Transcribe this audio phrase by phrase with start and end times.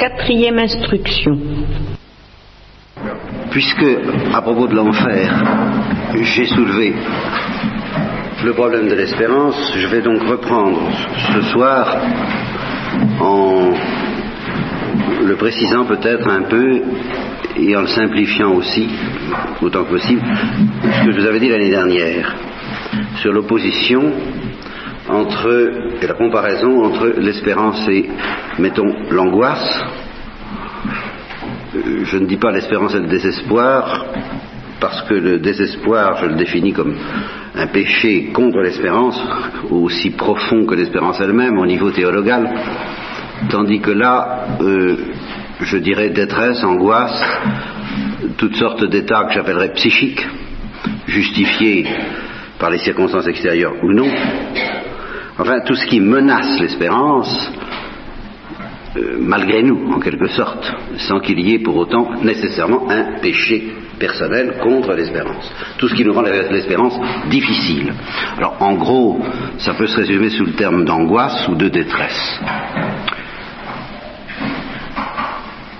[0.00, 1.38] Quatrième instruction.
[3.50, 3.84] Puisque,
[4.32, 5.30] à propos de l'enfer,
[6.22, 6.94] j'ai soulevé
[8.42, 10.90] le problème de l'espérance, je vais donc reprendre
[11.34, 11.98] ce soir
[13.20, 13.72] en
[15.22, 16.80] le précisant peut-être un peu
[17.58, 18.88] et en le simplifiant aussi,
[19.60, 20.22] autant que possible,
[20.82, 22.36] ce que je vous avais dit l'année dernière
[23.20, 24.12] sur l'opposition
[25.08, 25.72] entre,
[26.02, 28.08] et la comparaison entre l'espérance et,
[28.58, 29.80] mettons, l'angoisse.
[31.74, 34.06] Euh, je ne dis pas l'espérance et le désespoir,
[34.80, 36.96] parce que le désespoir, je le définis comme
[37.54, 39.20] un péché contre l'espérance,
[39.70, 42.48] aussi profond que l'espérance elle-même au niveau théologal,
[43.48, 44.96] tandis que là, euh,
[45.60, 47.22] je dirais détresse, angoisse,
[48.36, 50.26] toutes sortes d'états que j'appellerais psychiques,
[51.06, 51.86] justifiés
[52.58, 54.08] par les circonstances extérieures ou non,
[55.40, 57.50] enfin tout ce qui menace l'espérance,
[58.96, 63.72] euh, malgré nous, en quelque sorte, sans qu'il y ait pour autant nécessairement un péché
[63.98, 65.52] personnel contre l'espérance.
[65.78, 66.98] Tout ce qui nous rend l'espérance
[67.30, 67.92] difficile.
[68.36, 69.20] Alors en gros,
[69.58, 72.40] ça peut se résumer sous le terme d'angoisse ou de détresse.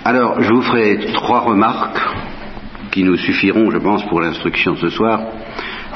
[0.03, 1.99] Alors, je vous ferai trois remarques
[2.91, 5.21] qui nous suffiront, je pense, pour l'instruction ce soir,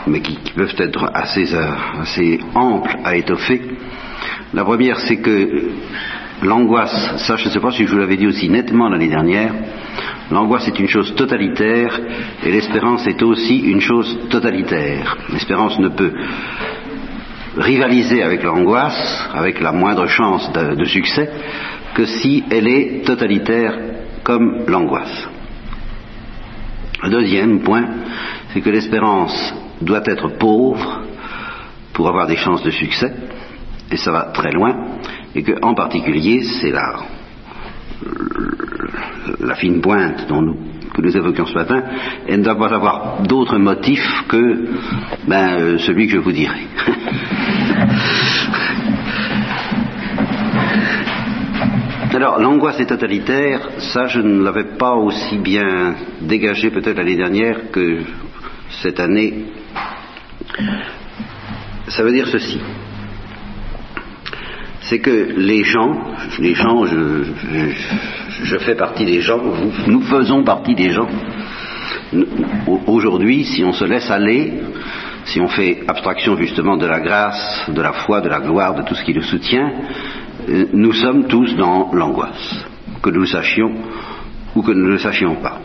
[0.08, 3.62] mais qui, peuvent être assez, euh, assez amples à étoffer.
[4.54, 5.72] La première, c'est que
[6.44, 9.54] l'angoisse, ça je ne sais pas si je vous l'avais dit aussi nettement l'année dernière,
[10.32, 12.00] l'angoisse est une chose totalitaire
[12.44, 15.18] et l'espérance est aussi une chose totalitaire.
[15.32, 16.14] L'espérance ne peut
[17.58, 21.30] rivaliser avec l'angoisse, avec la moindre chance de, de succès,
[21.96, 23.78] que si elle est totalitaire
[24.24, 25.30] comme l'angoisse.
[27.04, 27.86] Le deuxième point,
[28.52, 31.02] c'est que l'espérance doit être pauvre
[31.94, 33.14] pour avoir des chances de succès,
[33.92, 35.00] et ça va très loin,
[35.34, 36.96] et que en particulier, c'est la,
[39.40, 40.58] la fine pointe dont nous,
[40.94, 41.84] que nous évoquions ce matin,
[42.28, 44.66] elle ne doit pas avoir d'autres motifs que
[45.28, 46.68] ben, euh, celui que je vous dirai.
[52.14, 57.72] Alors, l'angoisse est totalitaire, ça je ne l'avais pas aussi bien dégagé peut-être l'année dernière
[57.72, 58.04] que
[58.82, 59.48] cette année.
[61.88, 62.60] Ça veut dire ceci.
[64.82, 65.98] C'est que les gens,
[66.40, 69.42] les gens, je, fais partie des gens,
[69.88, 71.08] nous faisons partie des gens.
[72.88, 74.54] Aujourd'hui, si on se laisse aller,
[75.26, 78.84] si on fait abstraction justement de la grâce, de la foi, de la gloire, de
[78.84, 79.72] tout ce qui le soutient,
[80.48, 82.66] euh, nous sommes tous dans l'angoisse,
[83.02, 83.74] que nous le sachions
[84.56, 85.60] ou que nous ne le sachions pas.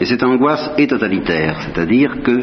[0.00, 2.42] Et cette angoisse est totalitaire, c'est-à-dire que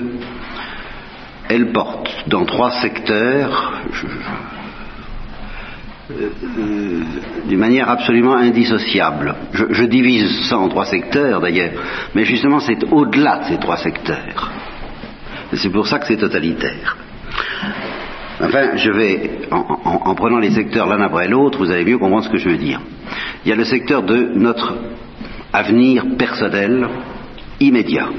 [1.49, 3.81] elle porte dans trois secteurs,
[6.11, 7.01] euh,
[7.47, 9.35] d'une manière absolument indissociable.
[9.53, 11.71] Je, je, divise ça en trois secteurs d'ailleurs,
[12.13, 14.51] mais justement c'est au-delà de ces trois secteurs.
[15.53, 16.97] C'est pour ça que c'est totalitaire.
[18.41, 22.29] Enfin, je vais, en, prenant les secteurs l'un après l'autre, vous allez mieux comprendre ce
[22.29, 22.81] que je veux dire.
[23.45, 24.75] Il y a le secteur de notre
[25.53, 26.87] avenir personnel
[27.59, 28.09] immédiat.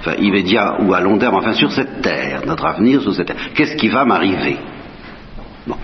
[0.00, 3.50] Enfin, immédiat ou à long terme, enfin sur cette terre, notre avenir sur cette terre.
[3.54, 4.56] Qu'est-ce qui va m'arriver?
[5.66, 5.76] Bon.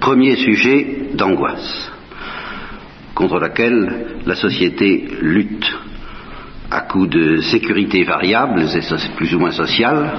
[0.00, 1.92] Premier sujet d'angoisse,
[3.14, 5.70] contre laquelle la société lutte
[6.70, 10.12] à coups de sécurité variable, c'est plus ou moins sociale,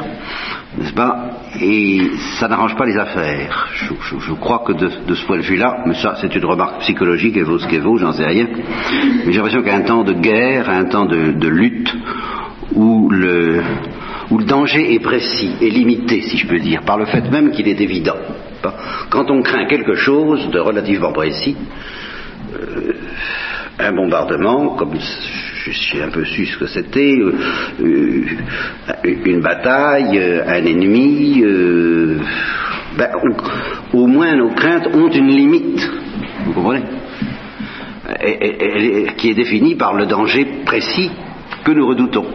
[0.77, 1.29] n'est-ce pas?
[1.61, 3.69] Et ça n'arrange pas les affaires.
[3.73, 7.43] Je, crois que de, ce point de vue-là, mais ça c'est une remarque psychologique, elle
[7.43, 8.47] vaut ce qu'elle vaut, j'en sais rien,
[9.25, 11.95] mais j'ai l'impression qu'un temps de guerre, un temps de, lutte,
[12.75, 13.61] où le,
[14.29, 17.51] où le danger est précis et limité, si je peux dire, par le fait même
[17.51, 18.17] qu'il est évident.
[19.09, 21.55] Quand on craint quelque chose de relativement précis,
[22.53, 22.93] euh,
[23.79, 24.93] un bombardement, comme
[25.65, 27.33] j'ai un peu su ce que c'était, euh,
[27.81, 28.25] euh,
[29.25, 31.43] une bataille, un ennemi,
[32.97, 33.09] ben,
[33.93, 35.89] au moins nos craintes ont une limite,
[36.45, 36.83] vous comprenez?
[39.17, 41.11] Qui est définie par le danger précis
[41.63, 42.25] que nous redoutons.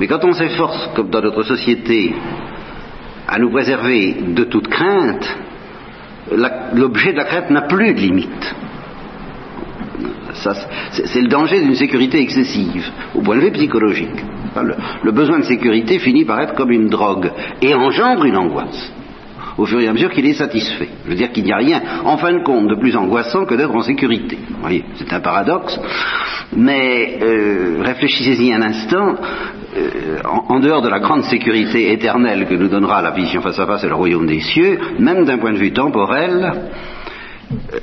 [0.00, 2.14] Mais quand on s'efforce, comme dans notre société,
[3.28, 5.36] à nous préserver de toute crainte,
[6.74, 8.54] l'objet de la crainte n'a plus de limite
[10.92, 14.24] c'est le danger d'une sécurité excessive, au point de vue psychologique.
[15.02, 17.30] Le, besoin de sécurité finit par être comme une drogue
[17.60, 18.92] et engendre une angoisse
[19.58, 20.88] au fur et à mesure qu'il est satisfait.
[21.04, 23.54] Je veux dire qu'il n'y a rien, en fin de compte, de plus angoissant que
[23.54, 24.38] d'être en sécurité.
[24.48, 25.78] Vous voyez, c'est un paradoxe,
[26.56, 29.16] mais euh, réfléchissez-y un instant.
[29.74, 33.66] Euh, en, dehors de la grande sécurité éternelle que nous donnera la vision face à
[33.66, 36.52] face et le royaume des cieux, même d'un point de vue temporel,
[37.72, 37.78] euh,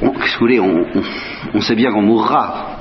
[0.00, 2.77] on, sait bien qu'on mourra.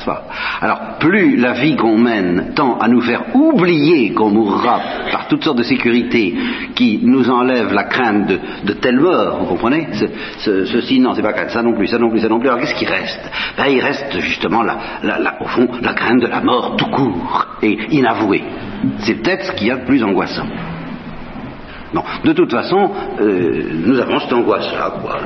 [0.61, 4.79] Alors, plus la vie qu'on mène tend à nous faire oublier qu'on mourra
[5.11, 6.35] par toutes sortes de sécurités
[6.75, 11.33] qui nous enlèvent la crainte de, telle mort, vous comprenez ce, Ceci, non, c'est pas
[11.33, 12.47] crainte, ça non plus, ça non plus, ça non plus.
[12.49, 16.27] Alors, qu'est-ce qui reste ben, Il reste justement, la, la, au fond, la crainte de
[16.27, 18.43] la mort tout court et inavouée.
[18.99, 20.47] C'est peut-être ce qu'il y a de plus angoissant.
[21.93, 25.19] Bon, de toute façon, euh, nous avons cette angoisse-là, quoi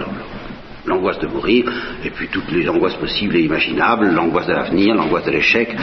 [0.85, 1.65] l'angoisse de mourir,
[2.03, 5.75] et puis toutes les angoisses possibles et imaginables, l'angoisse de l'avenir, l'angoisse de l'échec,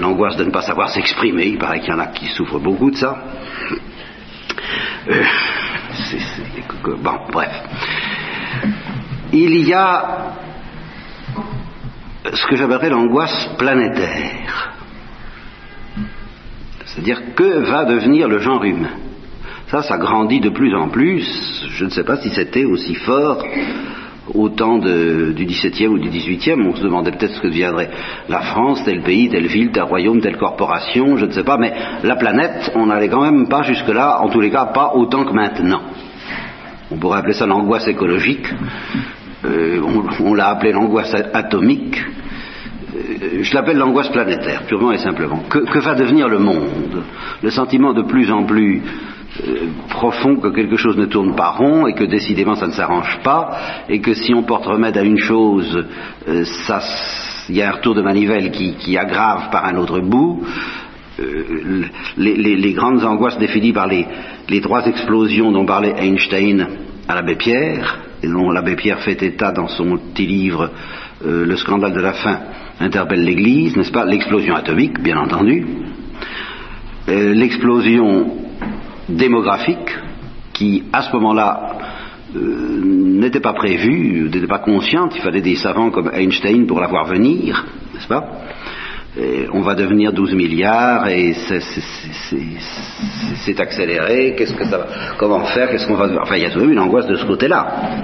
[0.00, 2.90] l'angoisse de ne pas savoir s'exprimer, il paraît qu'il y en a qui souffrent beaucoup
[2.90, 3.16] de ça.
[5.08, 5.22] Euh,
[6.98, 7.52] bon, bref.
[9.32, 10.34] Il y a
[12.32, 14.72] ce que j'appellerais l'angoisse planétaire.
[16.86, 18.96] C'est-à-dire que va devenir le genre humain?
[19.68, 21.26] Ça, ça grandit de plus en plus.
[21.70, 23.42] Je ne sais pas si c'était aussi fort
[24.32, 27.90] au temps du XVIIe ou du XVIIIe, on se demandait peut-être ce que deviendrait
[28.28, 31.72] la France, tel pays, telle ville, tel royaume, telle corporation, je ne sais pas, mais
[32.02, 35.32] la planète, on n'allait quand même pas jusque-là, en tous les cas pas autant que
[35.32, 35.82] maintenant.
[36.90, 38.46] On pourrait appeler ça l'angoisse écologique,
[39.44, 39.80] euh,
[40.20, 42.02] on, l'a appelé l'angoisse atomique,
[42.96, 45.40] euh, je l'appelle l'angoisse planétaire, purement et simplement.
[45.50, 47.02] que, va devenir le monde?
[47.42, 48.82] Le sentiment de plus en plus
[49.42, 53.18] euh, profond que quelque chose ne tourne pas rond et que décidément ça ne s'arrange
[53.24, 55.84] pas et que si on porte remède à une chose,
[56.28, 56.44] euh,
[57.48, 60.44] il y a un retour de manivelle qui, aggrave par un autre bout.
[61.18, 61.82] Euh,
[62.16, 64.06] les, grandes angoisses définies par les,
[64.60, 66.68] trois explosions dont parlait Einstein
[67.08, 70.70] à l'abbé Pierre, et dont l'abbé Pierre fait état dans son petit livre
[71.24, 72.38] Le scandale de la fin
[72.80, 74.04] interpelle l'Église, n'est-ce pas?
[74.04, 75.66] L'explosion atomique, bien entendu,
[77.06, 78.43] l'explosion
[79.08, 79.96] démographique
[80.52, 81.78] qui, à ce moment-là,
[82.36, 85.12] euh, n'était pas prévu, n'était pas consciente.
[85.16, 87.64] Il fallait des savants comme Einstein pour la voir venir,
[87.94, 88.24] n'est-ce pas?
[89.52, 91.34] On va devenir 12 milliards et
[93.44, 94.34] c'est accéléré.
[94.36, 94.86] Qu'est-ce que ça va
[95.18, 98.00] Comment faire Qu'est-ce qu'on va Enfin, il y a toujours une angoisse de ce côté-là.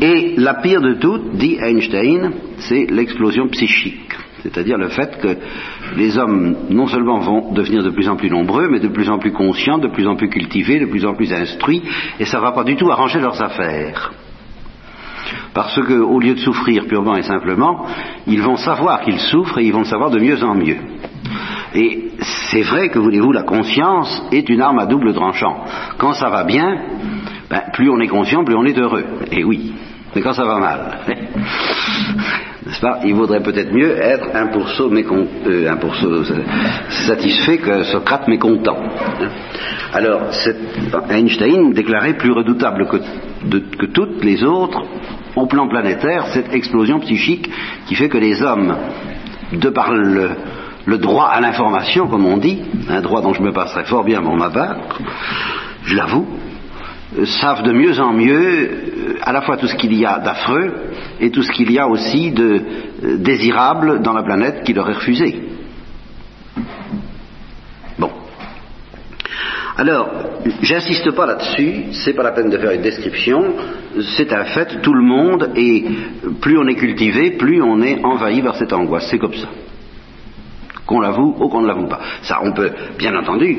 [0.00, 4.15] Et la pire de toutes, dit Einstein, c'est l'explosion psychique.
[4.46, 5.36] C'est-à-dire le fait que
[5.96, 9.18] les hommes non seulement vont devenir de plus en plus nombreux, mais de plus en
[9.18, 11.82] plus conscients, de plus en plus cultivés, de plus en plus instruits,
[12.20, 14.12] et ça ne va pas du tout arranger leurs affaires.
[15.52, 17.86] Parce qu'au lieu de souffrir purement et simplement,
[18.26, 20.78] ils vont savoir qu'ils souffrent et ils vont le savoir de mieux en mieux.
[21.74, 25.64] Et c'est vrai que, voulez-vous, la conscience est une arme à double tranchant.
[25.98, 26.76] Quand ça va bien,
[27.50, 29.04] ben, plus on est conscient, plus on est heureux.
[29.32, 29.74] Et oui,
[30.14, 30.98] mais quand ça va mal,
[32.66, 36.24] n'est-ce pas Il vaudrait peut-être mieux être un pourceau, euh,
[37.06, 38.76] satisfait que Socrate mécontent.
[39.92, 40.22] Alors,
[41.08, 44.82] Einstein déclarait plus redoutable que, toutes les autres,
[45.36, 47.48] au plan planétaire, cette explosion psychique
[47.86, 48.74] qui fait que les hommes,
[49.52, 50.30] de par le,
[50.86, 54.22] le droit à l'information, comme on dit, un droit dont je me passerais fort bien
[54.22, 54.76] pour ma part,
[55.84, 56.26] je l'avoue,
[57.24, 60.72] savent de mieux en mieux euh, à la fois tout ce qu'il y a d'affreux
[61.20, 62.60] et tout ce qu'il y a aussi de
[63.04, 65.42] euh, désirable dans la planète qui leur est refusée.
[67.98, 68.10] Bon.
[69.78, 70.10] Alors,
[70.62, 73.54] j'insiste pas là-dessus, c'est pas la peine de faire une description,
[74.16, 75.84] c'est un fait, tout le monde, et
[76.40, 79.48] plus on est cultivé, plus on est envahi par cette angoisse, c'est comme ça
[80.86, 82.00] qu'on l'avoue ou qu'on ne l'avoue pas.
[82.22, 83.58] Ça, on peut, bien entendu,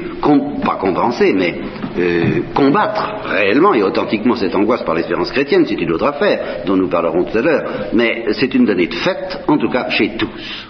[0.63, 1.59] pas compenser, mais
[1.97, 6.77] euh, combattre réellement et authentiquement cette angoisse par l'espérance chrétienne, c'est une autre affaire dont
[6.77, 10.15] nous parlerons tout à l'heure, mais c'est une donnée de fait, en tout cas chez
[10.17, 10.67] tous.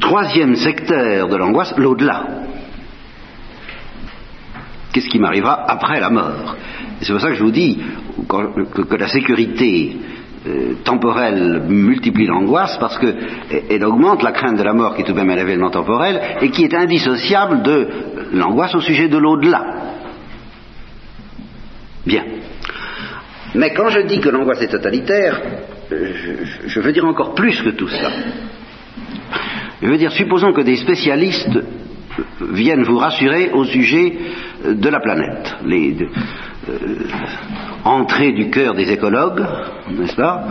[0.00, 2.26] Troisième secteur de l'angoisse, l'au-delà.
[4.92, 6.56] Qu'est-ce qui m'arrivera après la mort?
[7.00, 7.78] C'est pour ça que je vous dis
[8.28, 9.96] que la sécurité
[10.48, 15.12] euh, temporelle multiplie l'angoisse parce qu'elle augmente la crainte de la mort qui est tout
[15.12, 17.88] de même un événement temporel et qui est indissociable de
[18.32, 19.64] l'angoisse au sujet de l'au-delà.
[22.06, 22.24] Bien.
[23.54, 25.40] Mais quand je dis que l'angoisse est totalitaire,
[25.92, 26.12] euh,
[26.66, 28.10] je, veux dire encore plus que tout ça.
[29.82, 31.58] Je veux dire, supposons que des spécialistes
[32.40, 34.16] viennent vous rassurer au sujet
[34.64, 35.56] de la planète.
[35.66, 36.06] Euh,
[37.84, 39.44] entrée du cœur des écologues,
[39.90, 40.44] n'est-ce pas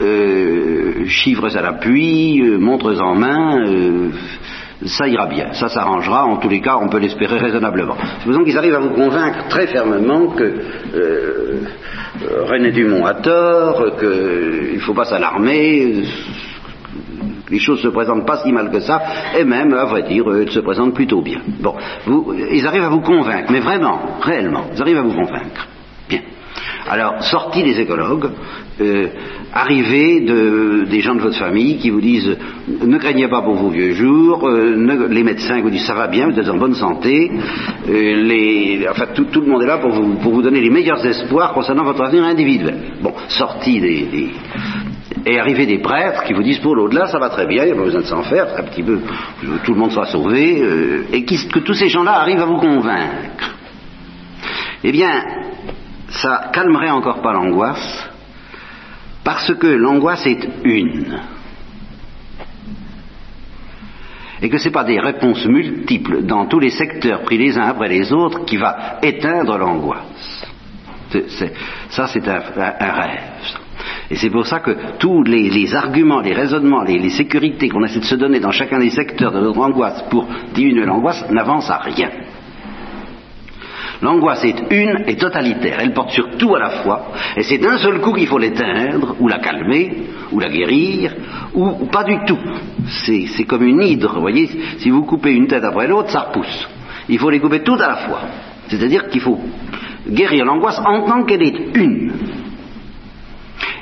[0.00, 3.64] euh, Chiffres à l'appui, euh, montres en main,
[4.86, 7.96] ça ira bien, ça s'arrangera, en tous les cas, on peut l'espérer raisonnablement.
[8.20, 10.54] Supposons qu'ils arrivent à vous convaincre très fermement que
[12.48, 16.04] René Dumont a tort, qu'il ne faut pas s'alarmer,
[17.50, 19.00] les choses se présentent pas si mal que ça,
[19.38, 21.40] et même, à vrai dire, elles se présentent plutôt bien.
[21.60, 21.74] Bon,
[22.52, 25.66] ils arrivent à vous convaincre, mais vraiment, réellement, ils arrivent à vous convaincre.
[26.08, 26.20] Bien.
[26.88, 28.30] Alors, sortie des écologues,
[28.80, 29.08] euh,
[29.52, 32.36] arrivée de, des gens de votre famille qui vous disent
[32.84, 36.30] ne craignez pas pour vos vieux jours, euh, les médecins vous disent ça va bien,
[36.30, 37.30] vous êtes en bonne santé,
[37.88, 41.04] euh, les, enfin tout, le monde est là pour vous, pour vous donner les meilleurs
[41.04, 42.76] espoirs concernant votre avenir individuel.
[43.02, 44.30] Bon, sortie des, des
[45.26, 47.72] et arrivée des prêtres qui vous disent pour l'au-delà ça va très bien, il n'y
[47.72, 49.00] a pas besoin de s'en faire, un petit peu,
[49.64, 53.54] tout le monde soit sauvé, euh, et que tous ces gens-là arrivent à vous convaincre.
[54.82, 55.22] Eh bien,
[56.08, 58.08] ça calmerait encore pas l'angoisse,
[59.24, 61.20] parce que l'angoisse est une.
[64.42, 67.66] Et que ce n'est pas des réponses multiples dans tous les secteurs pris les uns
[67.66, 70.46] après les autres qui va éteindre l'angoisse.
[71.90, 73.20] Ça, c'est un, rêve.
[74.10, 78.04] Et c'est pour ça que tous les, arguments, les raisonnements, les, sécurités qu'on essaie de
[78.04, 82.10] se donner dans chacun des secteurs de notre angoisse pour diminuer l'angoisse n'avancent à rien.
[84.02, 85.78] L'angoisse est une et totalitaire.
[85.80, 87.12] Elle porte sur tout à la fois.
[87.36, 89.92] Et c'est d'un seul coup qu'il faut l'éteindre, ou la calmer,
[90.32, 91.14] ou la guérir,
[91.54, 92.38] ou, pas du tout.
[92.88, 94.48] C'est comme une hydre, voyez.
[94.78, 96.68] Si vous coupez une tête après l'autre, ça repousse.
[97.08, 98.22] Il faut les couper toutes à la fois.
[98.68, 99.38] C'est-à-dire qu'il faut
[100.08, 102.12] guérir l'angoisse en tant qu'elle est une.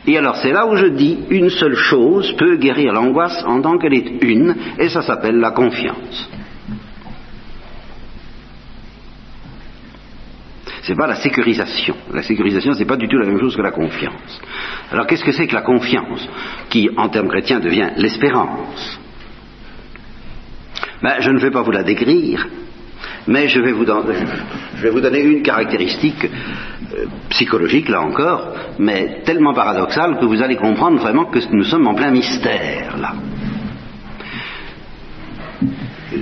[0.09, 3.77] Et alors c'est là où je dis une seule chose peut guérir l'angoisse en tant
[3.77, 6.31] qu'elle est une, et ça s'appelle la confiance.
[10.83, 11.95] C'est pas la sécurisation.
[12.11, 14.41] La sécurisation, c'est pas du tout la même chose que la confiance.
[14.91, 16.27] Alors qu'est-ce que c'est que la confiance
[16.71, 18.99] Qui, en termes chrétiens, devient l'espérance?
[21.03, 22.47] Ben, je ne vais pas vous la décrire,
[23.29, 30.25] mais je vais vous, donner une caractéristique euh, psychologique, là encore, mais tellement paradoxale que
[30.25, 33.13] vous allez comprendre vraiment que nous sommes en plein mystère, là.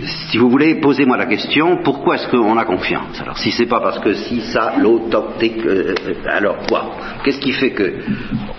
[0.04, 3.20] Si vous voulez, posez-moi la question, pourquoi est-ce qu'on a confiance?
[3.20, 4.75] Alors, si c'est pas parce que si, ça,
[5.38, 6.96] tic, euh, euh, alors quoi?
[7.22, 7.94] Qu'est-ce qui fait que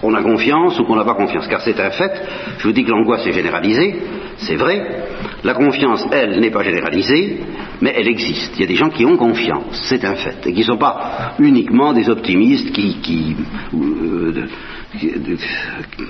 [0.02, 1.48] on a confiance ou qu'on n'a pas confiance?
[1.48, 2.12] Car c'est un fait,
[2.60, 3.96] je vous dis que l'angoisse est généralisée,
[4.38, 5.06] c'est vrai.
[5.44, 7.42] La confiance, elle, n'est pas généralisée,
[7.82, 8.54] mais elle existe.
[8.56, 10.78] Il y a des gens qui ont confiance, c'est un fait, et qui ne sont
[10.78, 13.02] pas uniquement des optimistes euh,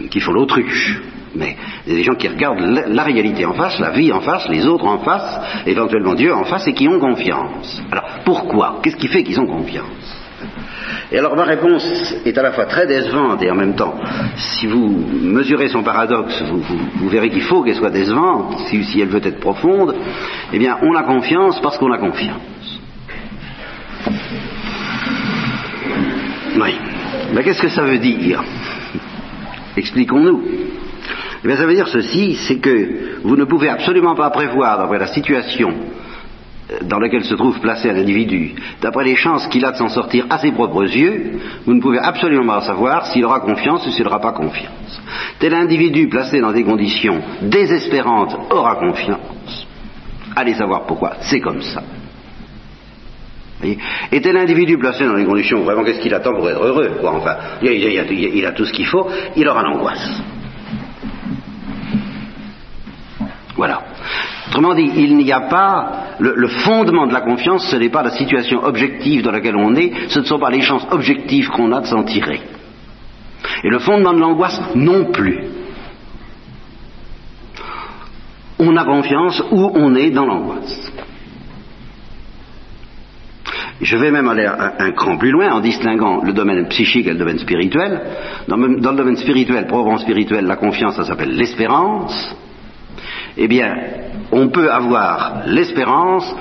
[0.09, 1.01] qui- font l'autruche.
[1.35, 1.55] Mais
[1.85, 4.47] il y a des gens qui regardent la réalité en face, la vie en face,
[4.49, 7.81] les autres en face, éventuellement Dieu en face, et qui ont confiance.
[7.91, 8.79] Alors, pourquoi?
[8.81, 10.23] Qu'est-ce qui fait qu'ils ont confiance?
[11.11, 11.85] Et alors ma réponse
[12.25, 13.95] est à la fois très décevante et en même temps,
[14.35, 14.87] si vous
[15.21, 19.39] mesurez son paradoxe, vous, verrez qu'il faut qu'elle soit décevante, si, si elle veut être
[19.39, 19.95] profonde,
[20.51, 22.81] eh bien on a confiance parce qu'on a confiance.
[26.59, 26.77] Oui.
[27.33, 28.43] Mais qu'est-ce que ça veut dire?
[29.77, 30.43] Expliquons-nous.
[31.43, 34.99] Eh bien ça veut dire ceci, c'est que vous ne pouvez absolument pas prévoir, d'après
[34.99, 35.73] la situation
[36.83, 40.25] dans lequel se trouve placé un individu, d'après les chances qu'il a de s'en sortir
[40.29, 44.03] à ses propres yeux, vous ne pouvez absolument pas savoir s'il aura confiance ou s'il
[44.03, 45.01] n'aura pas confiance.
[45.39, 49.67] Tel individu placé dans des conditions désespérantes aura confiance.
[50.35, 51.81] Allez savoir pourquoi, c'est comme ça.
[54.11, 57.13] Et tel individu placé dans des conditions, vraiment, qu'est-ce qu'il attend pour être heureux quoi,
[57.15, 57.71] Enfin, il-
[58.35, 60.21] il a tout ce qu'il faut, il aura l'angoisse.
[63.55, 63.81] Voilà.
[64.49, 68.11] Autrement dit, il n'y a pas le, fondement de la confiance, ce n'est pas la
[68.11, 71.81] situation objective dans laquelle on est, ce ne sont pas les chances objectives qu'on a
[71.81, 72.41] de s'en tirer.
[73.63, 75.39] Et le fondement de l'angoisse non plus.
[78.59, 80.91] On a confiance où on est dans l'angoisse.
[83.79, 87.19] Je vais même aller un, cran plus loin en distinguant le domaine psychique et le
[87.19, 88.01] domaine spirituel.
[88.47, 92.35] Dans, le- dans le domaine spirituel, proprement spirituel, la confiance, ça s'appelle l'espérance
[93.37, 93.75] eh bien,
[94.31, 96.35] on peut avoir l'espérance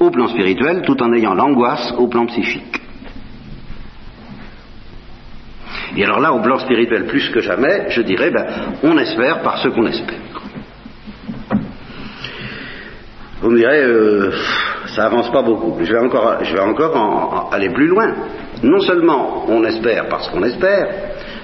[0.00, 2.80] au plan spirituel tout en ayant l'angoisse au plan psychique.
[5.96, 8.46] Et alors là, au plan spirituel, plus que jamais, je dirais, ben,
[8.82, 10.18] on espère par ce qu'on espère.
[13.40, 14.32] Vous me direz, euh,
[14.96, 15.76] ça avance pas beaucoup.
[15.82, 18.12] Je vais encore, je vais encore en- en aller plus loin.
[18.62, 20.88] Non seulement on espère parce qu'on espère,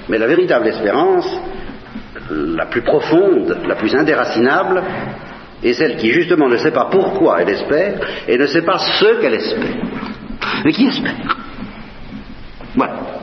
[0.09, 1.28] mais la véritable espérance,
[2.31, 4.83] la plus profonde, la plus indéracinable,
[5.63, 9.21] est celle qui justement ne sait pas pourquoi elle espère et ne sait pas ce
[9.21, 9.77] qu'elle espère,
[10.65, 11.37] mais qui espère?
[12.75, 13.21] Voilà.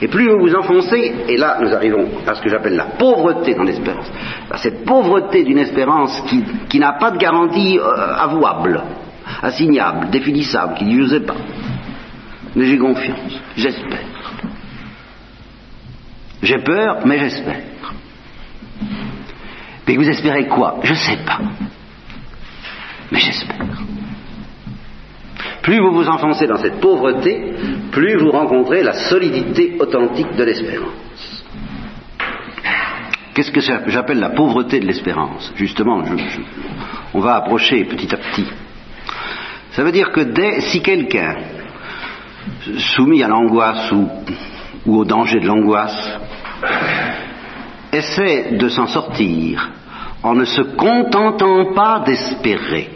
[0.00, 3.54] Et plus vous vous enfoncez, et là nous arrivons à ce que j'appelle la pauvreté
[3.54, 4.10] dans l'espérance,
[4.50, 6.22] à cette pauvreté d'une espérance
[6.68, 8.82] qui, n'a pas de garantie euh, avouable,
[9.42, 11.36] assignable, définissable, qui ne sais pas,
[12.56, 14.09] mais j'ai confiance, j'espère.
[16.42, 17.62] J'ai peur, mais j'espère.
[19.86, 20.78] Mais vous espérez quoi?
[20.82, 21.40] Je ne sais pas.
[23.10, 23.66] Mais j'espère.
[25.62, 27.54] Plus vous vous enfoncez dans cette pauvreté,
[27.90, 31.44] plus vous rencontrez la solidité authentique de l'espérance.
[33.34, 35.52] Qu'est-ce que j'appelle la pauvreté de l'espérance?
[35.56, 36.02] Justement,
[37.14, 38.46] on va approcher petit à petit.
[39.72, 41.36] Ça veut dire que dès, si quelqu'un,
[42.94, 44.08] soumis à l'angoisse ou,
[44.86, 46.18] ou au danger de l'angoisse,
[47.92, 49.70] essaie de s'en sortir
[50.22, 52.90] en ne se contentant pas d'espérer,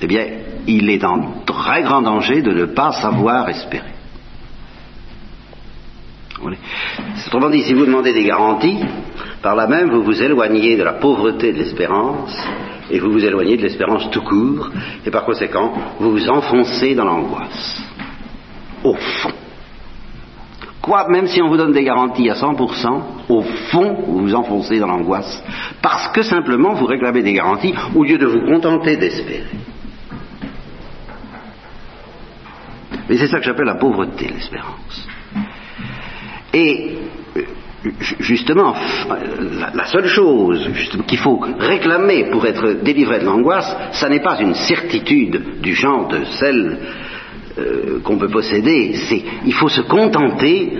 [0.00, 0.26] eh bien,
[0.66, 3.94] il est en très grand danger de ne pas savoir espérer.
[7.26, 8.78] Autrement dit, si vous demandez des garanties,
[9.42, 12.36] par là même, vous vous éloignez de la pauvreté de l'espérance
[12.90, 14.70] et vous vous éloignez de l'espérance tout court,
[15.04, 17.82] et par conséquent, vous vous enfoncez dans l'angoisse.
[18.82, 19.32] Au fond.
[20.88, 24.78] Quoi, même si on vous donne des garanties à 100%, au fond, vous vous enfoncez
[24.78, 25.44] dans l'angoisse,
[25.82, 29.44] parce que simplement vous réclamez des garanties au lieu de vous contenter d'espérer.
[33.06, 35.06] Mais c'est ça que j'appelle la pauvreté, l'espérance.
[36.54, 36.96] Et
[37.36, 37.42] euh,
[38.20, 38.74] justement,
[39.74, 40.70] la seule chose
[41.06, 46.08] qu'il faut réclamer pour être délivré de l'angoisse, ça n'est pas une certitude du genre
[46.08, 46.78] de celle
[47.58, 50.72] euh, qu'on peut posséder, c'est il faut se contenter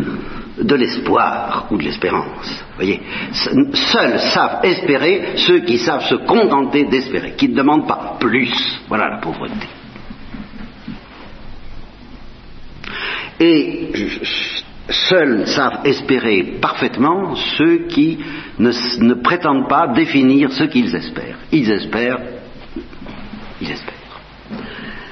[0.60, 2.64] de l'espoir ou de l'espérance.
[2.76, 3.00] Voyez,
[3.32, 8.52] seuls savent espérer ceux qui savent se contenter d'espérer, qui ne demandent pas plus.
[8.88, 9.66] Voilà la pauvreté.
[13.40, 13.92] Et
[14.88, 18.18] seuls savent espérer parfaitement ceux qui
[18.58, 21.38] ne, prétendent pas définir ce qu'ils espèrent.
[21.52, 22.37] Ils espèrent, ils espèrent.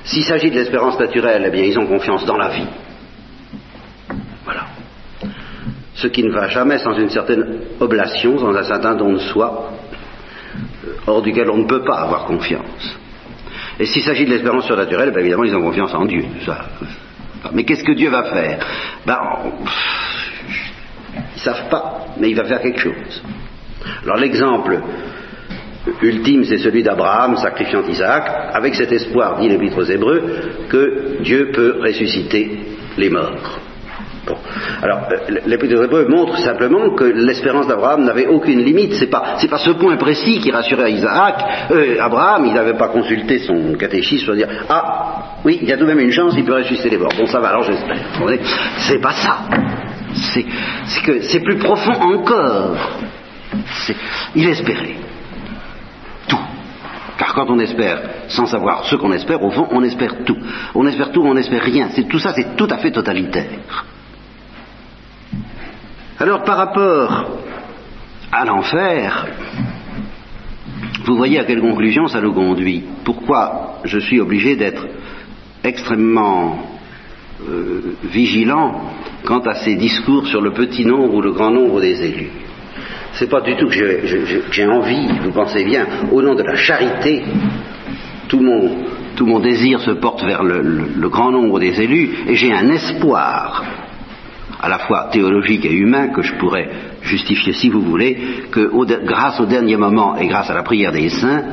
[0.06, 2.66] S'il s'agit de l'espérance naturelle, eh bien, ils ont confiance dans la vie.
[4.44, 4.66] Voilà.
[5.94, 9.72] Ce qui ne va jamais sans une certaine oblation, sans un certain don de soi,
[10.86, 12.98] euh, hors duquel on ne peut pas avoir confiance.
[13.78, 16.24] Et s'il s'agit de l'espérance surnaturelle, eh évidemment, ils ont confiance en Dieu.
[16.44, 16.66] Ça,
[17.52, 18.58] mais qu'est-ce que Dieu va faire?
[19.04, 19.18] Ben,
[21.14, 23.22] Ils ne savent pas, mais il va faire quelque chose.
[24.02, 24.80] Alors l'exemple
[26.02, 30.22] ultime, c'est celui d'Abraham sacrifiant Isaac, avec cet espoir, dit l'Épître aux Hébreux,
[30.68, 32.58] que Dieu peut ressusciter
[32.96, 33.60] les morts.
[34.82, 38.94] Alors, euh, l'Épître aux Hébreux montre simplement que l'espérance d'Abraham n'avait aucune limite.
[38.94, 41.44] C'est pas, pas ce point précis qui rassurait Isaac.
[41.70, 45.76] Euh, Abraham, il n'avait pas consulté son catéchisme pour dire ah oui, il y a
[45.76, 47.12] tout de même une chance, il peut ressusciter les morts.
[47.16, 47.98] Bon, ça va, alors j'espère.
[48.78, 49.38] C'est pas ça.
[50.12, 50.44] C'est,
[51.22, 52.76] c'est plus profond encore.
[54.34, 54.96] il espérait.
[57.18, 60.36] Car quand on espère sans savoir ce qu'on espère, au fond, on espère tout.
[60.74, 61.88] On espère tout, on n'espère rien.
[62.08, 63.84] Tout ça, c'est tout à fait totalitaire.
[66.18, 67.30] Alors, par rapport
[68.32, 69.26] à l'enfer,
[71.04, 72.84] vous voyez à quelle conclusion ça nous conduit.
[73.04, 74.86] Pourquoi je suis obligé d'être
[75.62, 76.58] extrêmement
[77.48, 78.90] euh, vigilant
[79.24, 82.45] quant à ces discours sur le petit nombre ou le grand nombre des élus?
[83.16, 83.74] C'est pas du tout que
[84.50, 87.22] j'ai envie, vous pensez bien, au nom de la charité,
[88.28, 88.70] tout mon,
[89.16, 93.64] tout mon désir se porte vers le, grand nombre des élus et j'ai un espoir
[94.60, 96.68] à la fois théologique et humain que je pourrais
[97.02, 98.18] justifier si vous voulez,
[98.50, 98.70] que
[99.04, 101.44] grâce au dernier moment et grâce à la prière des saints,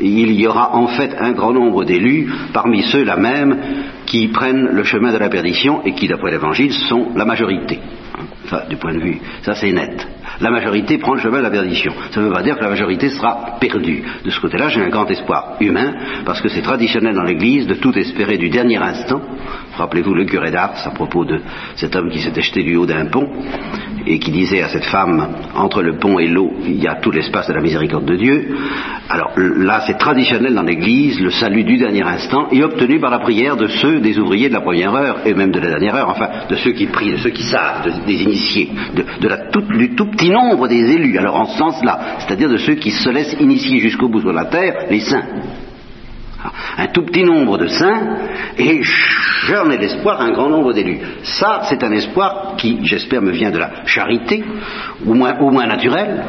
[0.00, 3.58] il y aura en fait un grand nombre d'élus, parmi ceux-là même,
[4.06, 7.78] qui prennent le chemin de la perdition et qui, d'après l'Évangile, sont la majorité.
[8.44, 10.06] Enfin, du point de vue, ça c'est net
[10.42, 11.92] la majorité prend le chemin de la perdition.
[12.10, 14.02] Ça ne veut pas dire que la majorité sera perdue.
[14.24, 17.74] De ce côté-là, j'ai un grand espoir humain, parce que c'est traditionnel dans l'Église de
[17.74, 19.20] tout espérer du dernier instant.
[19.76, 21.40] Rappelez-vous le curé d'Ars à propos de
[21.76, 23.28] cet homme qui s'était jeté du haut d'un pont
[24.04, 27.12] et qui disait à cette femme, entre le pont et l'eau, il y a tout
[27.12, 28.56] l'espace de la miséricorde de Dieu.
[29.08, 33.20] Alors là, c'est traditionnel dans l'Église, le salut du dernier instant est obtenu par la
[33.20, 36.08] prière de ceux des ouvriers de la première heure et même de la dernière heure,
[36.08, 39.38] enfin de ceux qui prient, de ceux qui savent, des initiés, de, la
[39.76, 43.10] du tout petit nombre des élus, alors en ce sens-là, c'est-à-dire de ceux qui se
[43.10, 45.26] laissent initier jusqu'au bout de la terre, les saints.
[46.76, 48.16] Un tout petit nombre de saints,
[48.58, 48.80] et
[49.46, 50.98] j'en ai l'espoir un grand nombre d'élus.
[51.22, 54.42] Ça, c'est un espoir qui, j'espère, me vient de la charité,
[55.06, 56.24] au moins, au moins naturel,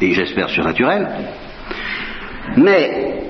[0.00, 1.08] et j'espère surnaturel.
[2.56, 3.22] Mais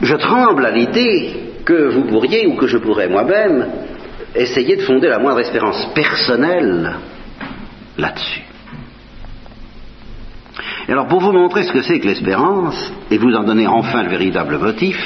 [0.00, 3.66] je tremble à l'idée que vous pourriez, ou que je pourrais moi-même,
[4.34, 6.94] essayer de fonder la moindre espérance personnelle
[7.98, 8.47] là-dessus.
[10.88, 14.02] Et alors, pour vous montrer ce que c'est que l'espérance, et vous en donner enfin
[14.04, 14.96] le véritable motif,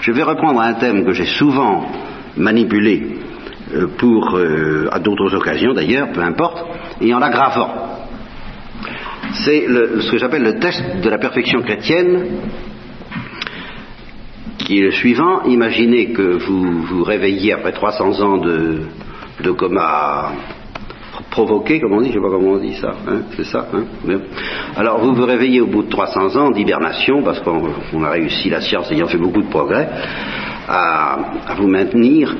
[0.00, 1.86] je vais reprendre un thème que j'ai souvent
[2.38, 3.18] manipulé
[3.74, 6.64] euh, pour, euh, à d'autres occasions d'ailleurs, peu importe,
[7.02, 7.70] et en l'aggravant.
[9.44, 12.38] C'est ce que j'appelle le test de la perfection chrétienne,
[14.56, 15.42] qui est le suivant.
[15.42, 18.80] Imaginez que vous vous réveillez après 300 ans de,
[19.42, 20.32] de coma
[21.36, 23.66] provoqué, comme on dit, je sais pas comment on dit ça, hein, c'est ça.
[23.74, 23.84] Hein
[24.74, 28.62] Alors vous vous réveillez au bout de 300 ans d'hibernation, parce qu'on a réussi, la
[28.62, 29.86] science ayant fait beaucoup de progrès,
[30.66, 31.18] à,
[31.58, 32.34] vous maintenir,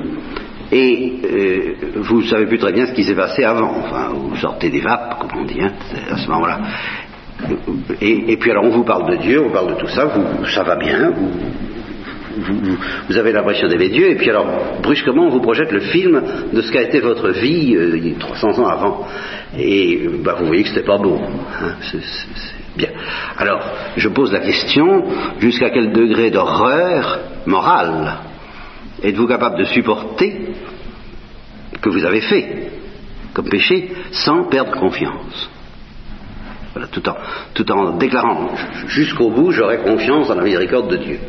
[0.71, 3.71] et euh, vous ne savez plus très bien ce qui s'est passé avant.
[3.83, 5.73] Enfin, vous sortez des vapes, comme on dit, hein,
[6.11, 6.59] à ce moment-là.
[8.01, 10.63] Et, puis alors on vous parle de Dieu, on parle de tout ça, vous, ça
[10.63, 11.13] va bien,
[12.39, 14.47] vous, avez l'impression d'aimer Dieu, et puis alors,
[14.81, 16.21] brusquement, on vous projette le film
[16.53, 19.07] de ce qu'a été votre vie euh, 300 ans avant.
[19.57, 21.19] Et bah, vous voyez que c'était pas beau.
[21.19, 21.75] Hein,
[22.75, 22.89] bien.
[23.37, 23.61] Alors,
[23.95, 25.05] je pose la question,
[25.39, 28.17] jusqu'à quel degré d'horreur morale
[29.03, 30.53] êtes-vous capable de supporter
[31.81, 32.71] que vous avez fait
[33.33, 35.49] comme péché sans perdre confiance?
[36.73, 37.15] Voilà, tout, en,
[37.53, 38.49] tout en déclarant
[38.87, 41.19] jusqu'au bout, j'aurai confiance dans la miséricorde de Dieu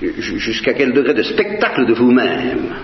[0.00, 2.74] jusqu'à quel degré de spectacle de vous-même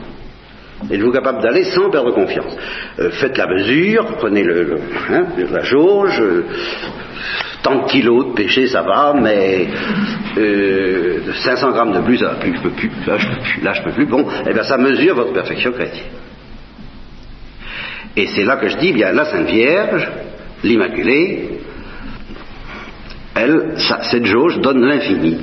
[0.90, 2.56] êtes-vous capable d'aller sans perdre confiance?
[2.98, 4.78] Euh, Faites la mesure, prenez le,
[5.10, 6.44] hein, la jauge, euh,
[7.62, 9.68] tant de kilos de péché ça va, mais
[10.38, 13.92] euh, 500 grammes de plus, ça plus, plus, là je peux plus, là je peux
[13.92, 14.06] plus.
[14.06, 16.06] Bon, eh bien ça mesure votre perfection chrétienne.
[18.16, 20.06] Et c'est là que je dis, bien la Sainte Vierge,
[20.64, 21.60] l'Immaculée,
[23.34, 23.74] elle,
[24.10, 25.38] cette jauge donne l'infini,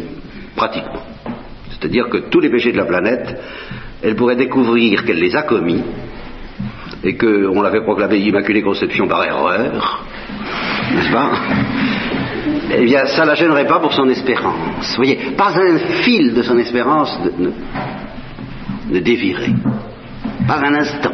[0.55, 1.08] pratiquement.
[1.79, 3.39] C'est-à-dire que tous les péchés de la planète,
[4.03, 5.83] elle pourrait découvrir qu'elle les a commis
[7.03, 10.05] et qu'on l'avait proclamé Immaculée Conception par erreur,
[10.93, 11.31] n'est-ce pas?
[12.71, 14.89] Eh bien, ça ne la gênerait pas pour son espérance.
[14.89, 17.51] Vous voyez, pas un fil de son espérance ne, ne.
[20.47, 21.13] Pas un instant.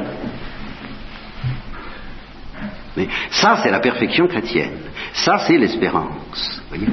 [2.98, 4.78] Mais ça, c'est la perfection chrétienne.
[5.14, 6.62] Ça, c'est l'espérance.
[6.70, 6.88] Voyez?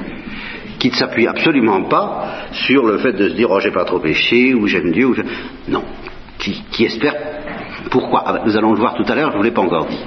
[0.83, 3.99] Qui ne s'appuie absolument pas sur le fait de se dire oh j'ai pas trop
[3.99, 5.15] péché ou j'aime Dieu ou
[5.69, 5.81] non.
[6.37, 7.15] Qui, espère
[7.89, 8.23] pourquoi?
[8.25, 9.85] Ah ben, nous allons le voir tout à l'heure je ne vous l'ai pas encore
[9.85, 10.03] dit.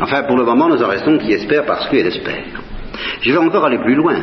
[0.00, 2.42] Enfin pour le moment nous en restons qui espère parce qu'elle espère.
[3.20, 4.16] Je vais encore aller plus loin.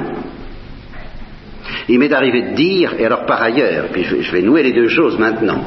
[1.87, 4.89] Il m'est arrivé de dire et alors par ailleurs puis je, vais nouer les deux
[4.89, 5.63] choses maintenant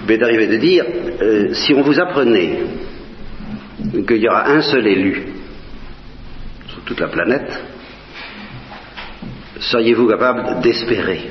[0.00, 0.86] il m'est arrivé de dire
[1.20, 2.58] euh, si on vous apprenait
[4.08, 5.26] qu'il y aura un seul élu
[6.68, 7.79] sur toute la planète
[9.60, 11.30] seriez-vous capable d'espérer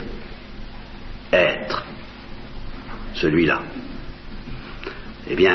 [1.31, 1.85] être
[3.13, 3.59] celui-là
[5.29, 5.53] Eh bien,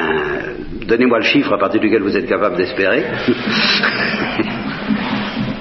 [0.87, 3.05] donnez-moi le chiffre à partir duquel vous êtes capable d'espérer.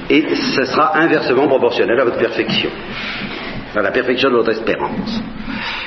[0.10, 2.69] Et ce sera inversement proportionnel à votre perfection,
[3.76, 5.23] à la perfection de votre espérance.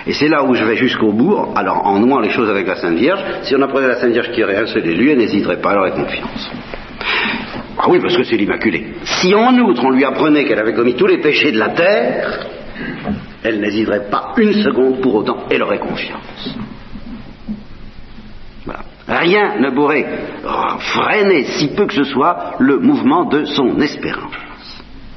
[0.06, 2.76] Et c'est là où je vais jusqu'au bout, alors en nouant les choses avec la
[2.76, 3.20] Sainte Vierge.
[3.42, 5.74] Si on apprenait la Sainte Vierge qui aurait un seul élu, elle n'hésiterait pas, à
[5.74, 6.50] leur confiance.
[7.78, 8.94] Ah oui, parce que c'est l'Immaculée.
[9.26, 12.46] Si en outre on lui apprenait qu'elle avait commis tous les péchés de la terre,
[13.42, 16.56] elle n'hésiterait pas une seconde pour autant, elle aurait confiance.
[19.08, 20.06] Rien ne pourrait
[20.78, 24.32] freiner, si peu que ce soit, le mouvement de son espérance.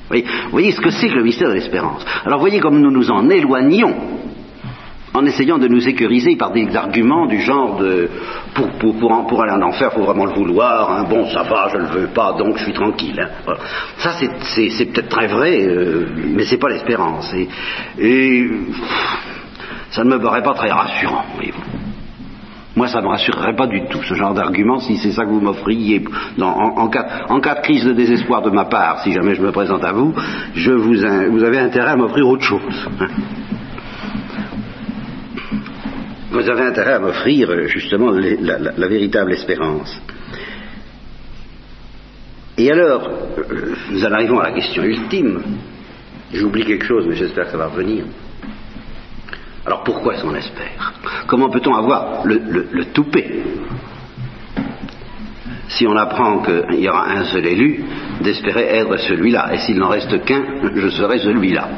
[0.09, 2.03] Vous voyez, ce que c'est que le mystère de l'espérance.
[2.25, 3.95] Alors voyez comme nous nous en éloignons
[5.13, 8.09] en essayant de nous sécuriser par des arguments du genre de
[8.53, 11.05] pour, pour, aller en enfer, il faut vraiment le vouloir, hein.
[11.09, 13.19] bon ça va, je ne le veux pas, donc je suis tranquille.
[13.19, 13.53] Hein.
[13.97, 17.33] Ça c'est peut-être très vrai, euh, mais c'est pas l'espérance.
[17.97, 18.49] Et,
[19.91, 21.25] ça ne me paraît pas très rassurant.
[22.75, 25.31] Moi, ça ne me rassurerait pas du tout, ce genre d'argument, si c'est ça que
[25.31, 26.03] vous m'offriez
[26.39, 29.41] en, en, cas, en, cas, de crise de désespoir de ma part, si jamais je
[29.41, 30.13] me présente à vous,
[30.53, 30.93] je vous,
[31.31, 32.87] vous avez intérêt à m'offrir autre chose.
[33.01, 33.07] Hein
[36.31, 39.99] vous avez intérêt à m'offrir justement la, véritable espérance.
[42.57, 45.41] Et alors, euh, nous en arrivons à la question ultime.
[46.33, 48.03] J'oublie quelque chose, mais j'espère que ça va revenir.
[49.65, 50.93] Alors pourquoi est-ce qu'on espère?
[51.27, 53.43] Comment peut-on avoir le, le, toupet?
[55.69, 57.83] Si on apprend qu'il y aura un seul élu,
[58.21, 60.43] d'espérer être celui-là, et s'il n'en reste qu'un,
[60.75, 61.69] je serai celui-là.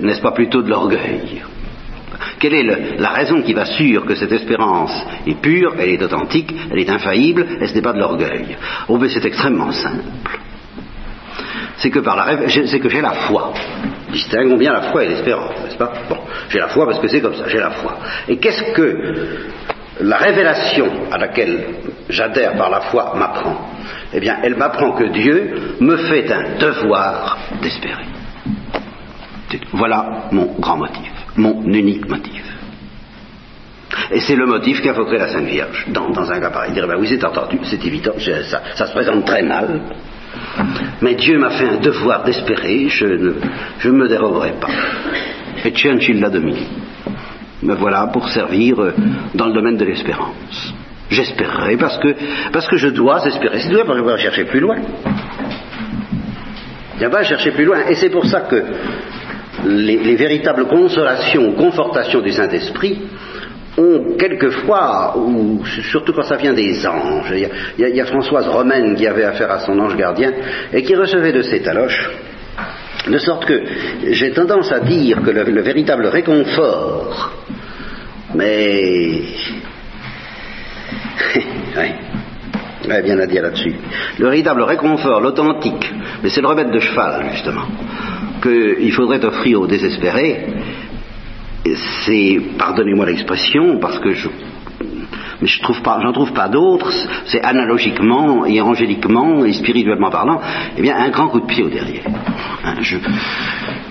[0.00, 1.42] N'est-ce pas plutôt de l'orgueil?
[2.38, 4.94] Quelle est la raison qui va sûr que cette espérance
[5.26, 8.56] est pure, elle est authentique, elle est infaillible, et ce n'est pas de l'orgueil?
[8.88, 10.04] Oh, mais c'est extrêmement simple.
[11.78, 12.00] C'est que
[12.66, 13.52] c'est que j'ai la foi.
[14.10, 15.92] Distinguons bien la foi et l'espérance, n'est-ce pas?
[16.08, 17.98] Bon, j'ai la foi parce que c'est comme ça, j'ai la foi.
[18.28, 18.94] Et qu'est-ce que
[20.00, 21.66] la révélation à laquelle
[22.08, 23.70] j'adhère par la foi m'apprend?
[24.12, 28.06] Eh bien, elle m'apprend que Dieu me fait un devoir d'espérer.
[29.72, 32.42] Voilà mon grand motif mon unique motif.
[34.10, 36.72] Et c'est le motif qu'invoquerait la Sainte Vierge dans, un cas pareil.
[36.72, 38.12] Dire, ben oui, c'est entendu, c'est évident,
[38.74, 39.80] ça, se présente très mal.
[41.00, 43.34] Mais Dieu m'a fait un devoir d'espérer, je ne
[43.78, 44.68] je me déroberai pas.
[45.64, 46.66] Et Churchill l'a dominé.
[47.62, 48.92] Me voilà pour servir euh,
[49.34, 50.72] dans le domaine de l'espérance.
[51.10, 53.60] J'espérerai parce que, je dois espérer.
[53.60, 54.76] C'est tout parce que je dois chercher plus loin.
[57.00, 57.78] Il pas à chercher plus loin.
[57.88, 58.62] Et c'est pour ça que
[59.66, 63.00] les, les véritables consolations, confortations du Saint-Esprit
[63.76, 67.32] ont quelquefois, ou surtout quand ça vient des anges,
[67.78, 70.32] il y, a, Françoise Romaine qui avait affaire à son ange gardien
[70.72, 72.10] et qui recevait de ses taloches,
[73.06, 73.62] de sorte que
[74.10, 77.32] j'ai tendance à dire que le, le véritable réconfort,
[78.34, 79.20] mais
[81.76, 81.92] oui.
[82.88, 83.74] Ouais, bien à dire là-dessus.
[84.18, 85.92] Le véritable réconfort, l'authentique,
[86.22, 87.66] mais c'est le remède de cheval, justement,
[88.40, 90.46] qu'il faudrait offrir aux désespérés,
[92.04, 94.28] c'est, pardonnez-moi l'expression, parce que je,
[95.40, 96.92] mais je trouve pas, j'en trouve pas d'autres,
[97.26, 100.40] c'est analogiquement et et spirituellement parlant,
[100.76, 102.06] eh bien, un grand coup de pied au derrière.
[102.64, 102.96] Hein, je,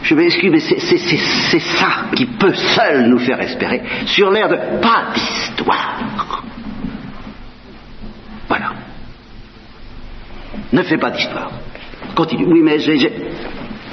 [0.03, 5.13] je m'excuse, mais c'est ça qui peut seul nous faire espérer, sur l'air de pas
[5.13, 6.43] d'histoire.
[8.47, 8.71] Voilà.
[10.71, 11.51] Ne fais pas d'histoire.
[12.15, 12.45] Continue.
[12.45, 12.97] Oui, mais j'ai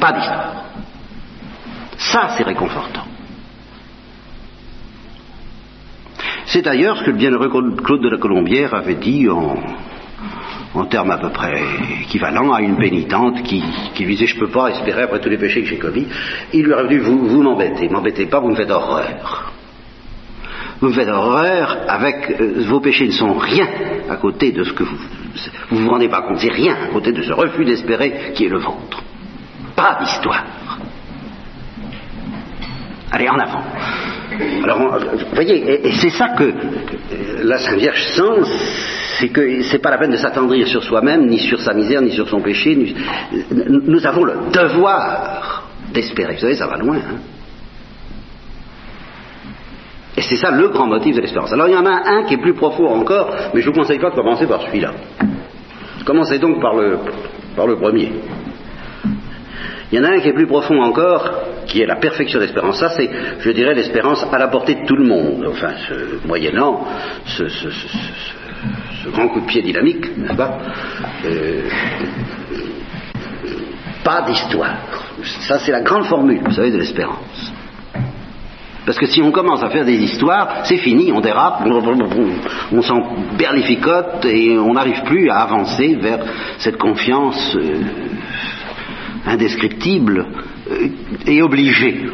[0.05, 0.65] pas d'histoire.
[1.97, 3.07] Ça, c'est réconfortant.
[6.47, 9.57] C'est d'ailleurs ce que le bienheureux Claude de la Colombière avait dit en,
[10.75, 11.59] en termes à peu près
[12.03, 13.63] équivalents à une pénitente qui,
[13.95, 16.07] qui disait je ne peux pas espérer après tous les péchés que j'ai commis.
[16.53, 19.53] Il lui aurait dit vous, vous m'embêtez, m'embêtez pas, vous me faites horreur.
[20.81, 23.69] Vous me faites horreur avec euh, vos péchés ne sont rien
[24.11, 24.99] à côté de ce que vous
[25.71, 28.51] vous vous rendez pas compte, c'est rien à côté de ce refus d'espérer qui est
[28.51, 29.03] le vôtre.
[29.77, 30.45] Pas d'histoire.
[33.11, 33.63] Allez, en avant.
[34.65, 36.53] Alors, vous voyez, et, c'est ça que
[37.43, 38.51] la Sainte Vierge sent,
[39.19, 42.11] c'est que c'est pas la peine de s'attendrir sur soi-même, ni sur sa misère, ni
[42.11, 42.95] sur son péché.
[43.51, 46.35] Nous avons le devoir d'espérer.
[46.35, 46.97] Vous savez, ça va loin.
[46.97, 47.19] Hein
[50.17, 51.53] et c'est ça le grand motif de l'espérance.
[51.53, 53.81] Alors il y en a un qui est plus profond encore, mais je ne vous
[53.81, 54.93] conseille pas de commencer par celui-là.
[56.05, 56.99] Commencez donc par le,
[57.57, 58.13] par le premier.
[59.95, 61.31] Il y en a un qui est plus profond encore,
[61.69, 62.81] qui est la perfection d'espérance.
[62.81, 65.47] Ça, c'est, je dirais, l'espérance à la portée de tout le monde.
[65.49, 66.85] Enfin, ce, moyennant
[67.25, 70.59] ce, ce, grand coup de pied dynamique, n'est-ce pas
[71.25, 71.69] euh,
[74.03, 74.79] Pas d'histoire.
[75.47, 77.53] Ça, c'est la grande formule, vous savez, de l'espérance.
[78.85, 81.63] Parce que si on commence à faire des histoires, c'est fini, on dérape,
[82.73, 83.01] on s'en
[83.39, 86.19] berlificote et on n'arrive plus à avancer vers
[86.59, 88.14] cette confiance euh,
[89.27, 90.27] indescriptible
[90.71, 90.89] euh,
[91.27, 92.07] et obligée.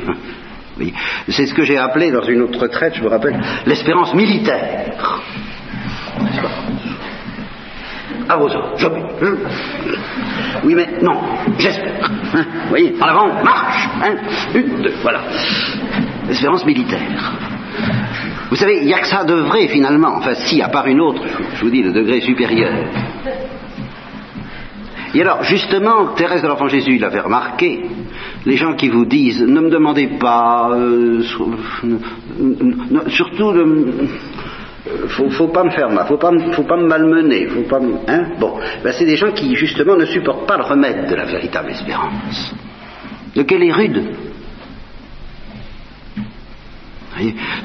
[1.29, 5.20] C'est ce que j'ai appelé dans une autre retraite, je me rappelle, l'espérance militaire.
[8.29, 8.77] À vos ordres.
[10.64, 11.20] Oui, mais non,
[11.59, 12.11] j'espère.
[12.35, 13.88] Hein, vous voyez, en avant, marche.
[14.03, 14.16] Hein,
[14.55, 15.23] une, deux, voilà.
[16.29, 17.01] L'espérance militaire.
[18.51, 20.16] Vous savez, il n'y a que ça de vrai finalement.
[20.16, 21.23] Enfin, si, à part une autre,
[21.55, 22.73] je vous dis, le degré supérieur.
[25.14, 27.83] Et alors, justement, Thérèse de l'Enfant Jésus l'avait remarqué,
[28.46, 31.23] les gens qui vous disent ne me demandez pas, euh,
[33.09, 34.07] surtout ne
[35.09, 38.55] faut, faut pas me faire mal, faut pas, me malmener, faut pas me, hein Bon,
[38.83, 42.55] ben c'est des gens qui justement ne supportent pas le remède de la véritable espérance.
[43.35, 44.03] De quelle est rude?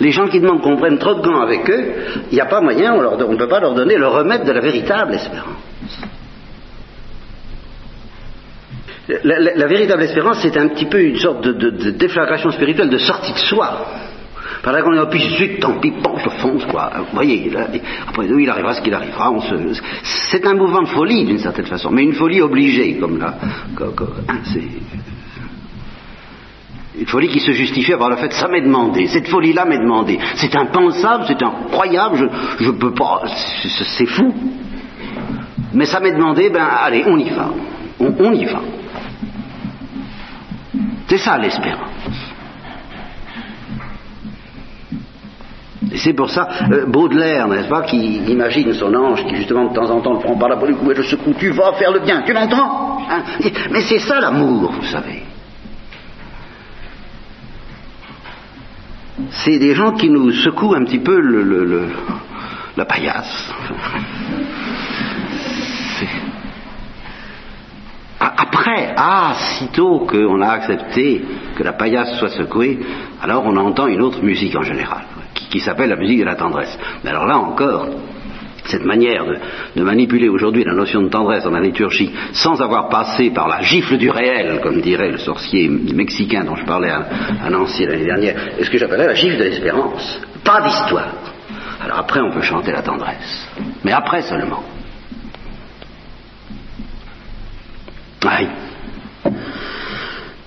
[0.02, 1.94] Les gens qui demandent qu'on prenne trop de gants avec eux,
[2.32, 4.60] il n'y a pas moyen, on ne peut pas leur donner le remède de la
[4.60, 5.75] véritable espérance.
[9.08, 13.38] La, véritable espérance, c'est un petit peu une sorte de, déflagration spirituelle, de sortie de
[13.38, 13.86] soi.
[14.64, 16.92] Par là qu'on est plus, zut, tant pis, bon, je fonce, quoi.
[16.98, 17.52] Vous voyez,
[18.08, 19.32] après il arrivera ce qu'il arrivera.
[20.02, 23.36] C'est un mouvement de folie, d'une certaine façon, mais une folie obligée, comme là.
[23.80, 24.38] Hein,
[26.98, 30.18] une folie qui se justifie par le fait ça m'est demandé, cette folie-là m'est demandée.
[30.36, 33.24] C'est impensable, c'est incroyable, je ne peux pas,
[33.98, 34.34] c'est fou.
[35.74, 37.50] Mais ça m'est demandé, ben allez, on y va.
[38.00, 38.62] On y va.
[41.08, 41.92] C'est ça l'espérance.
[45.96, 49.90] C'est pour ça, euh, Baudelaire, n'est-ce pas, qui imagine son ange, qui justement de temps
[49.90, 51.92] en temps le prend par la peau du cou et le secoue, tu vas faire
[51.92, 53.24] le bien, tu l'entends hein?
[53.72, 55.24] Mais c'est ça l'amour, vous savez.
[59.30, 61.90] C'est des gens qui nous secouent un petit peu le, le
[62.76, 63.54] la paillasse.
[68.38, 71.24] Après, ah, sitôt qu'on a accepté
[71.56, 72.80] que la paillasse soit secouée,
[73.22, 76.78] alors on entend une autre musique en général, qui, s'appelle la musique de la tendresse.
[77.04, 77.88] Mais alors là encore,
[78.66, 79.26] cette manière
[79.76, 83.62] de, manipuler aujourd'hui la notion de tendresse dans la liturgie sans avoir passé par la
[83.62, 88.36] gifle du réel, comme dirait le sorcier mexicain dont je parlais à, Nancy l'année dernière,
[88.58, 90.20] est ce que j'appellerais la gifle de l'espérance.
[90.44, 91.14] Pas d'histoire.
[91.84, 93.48] Alors après, on peut chanter la tendresse.
[93.84, 94.64] Mais après seulement.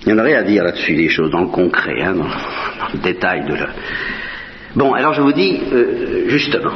[0.07, 2.25] Il y en aurait à dire là-dessus, des choses dans le concret, hein, dans,
[2.93, 3.57] le détail de.
[4.75, 6.73] Bon, alors je vous dis, euh, justement,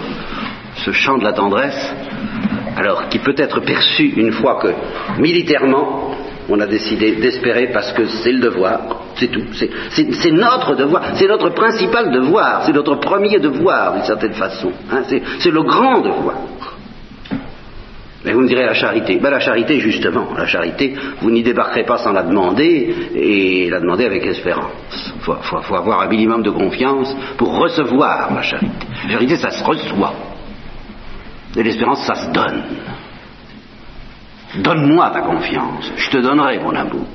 [0.76, 1.94] ce chant de la tendresse,
[2.76, 6.16] alors qui peut être perçu une fois que, militairement,
[6.48, 8.80] on a décidé d'espérer parce que c'est le devoir,
[9.16, 9.44] c'est tout.
[9.52, 14.72] C'est notre devoir, c'est notre principal devoir, c'est notre premier devoir d'une certaine façon.
[14.90, 16.36] Hein, c'est le grand devoir.
[18.24, 19.18] Mais vous me direz la charité.
[19.20, 23.80] Ben, la charité, justement, la charité, vous n'y débarquerez pas sans la demander et la
[23.80, 25.12] demander avec espérance.
[25.16, 28.86] Il faut, avoir un minimum de confiance pour recevoir la charité.
[29.04, 30.14] La charité, ça se reçoit.
[31.56, 32.62] Et l'espérance, ça se donne.
[34.58, 37.06] Donne-moi ta confiance, je te donnerai mon amour.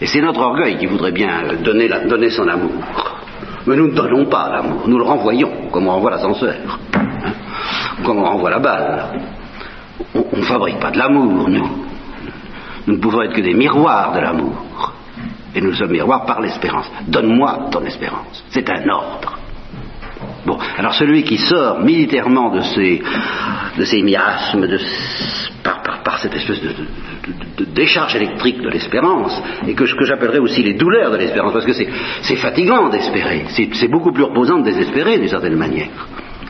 [0.00, 2.84] Et c'est notre orgueil qui voudrait bien donner, donner son amour.
[3.66, 7.32] Mais nous ne donnons pas l'amour, nous le renvoyons, comme on renvoie l'ascenseur, hein,
[8.04, 9.04] comme on renvoie la balle.
[10.14, 11.70] On ne fabrique pas de l'amour, nous.
[12.86, 14.92] Nous ne pouvons être que des miroirs de l'amour.
[15.54, 16.90] Et nous sommes miroirs par l'espérance.
[17.06, 18.44] Donne-moi ton espérance.
[18.50, 19.38] C'est un ordre.
[20.46, 24.78] Bon, alors celui qui sort militairement de ces, miasmes, de,
[25.62, 31.10] par, cette espèce de, décharge électrique de l'espérance, et que, que j'appellerais aussi les douleurs
[31.10, 35.56] de l'espérance, parce que c'est fatigant d'espérer, c'est beaucoup plus reposant de désespérer d'une certaine
[35.56, 35.88] manière.